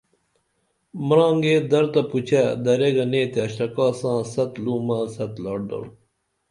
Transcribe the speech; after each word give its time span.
مرانگے 1.07 1.55
درر 1.69 1.85
تہ 1.93 2.01
پوچے 2.09 2.43
درے 2.63 2.89
گنے 2.95 3.21
تے 3.31 3.39
اشتراکا 3.45 3.87
ساں 3.99 4.19
ست 4.33 4.51
لومہ 4.63 4.99
ست 5.15 5.33
لاٹ 5.43 5.61
درو 5.69 5.89